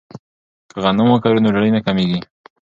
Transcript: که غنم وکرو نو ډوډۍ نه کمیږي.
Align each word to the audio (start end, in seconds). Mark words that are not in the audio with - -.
که 0.69 0.75
غنم 0.83 1.07
وکرو 1.11 1.39
نو 1.43 1.53
ډوډۍ 1.53 1.71
نه 1.77 1.81
کمیږي. 1.87 2.19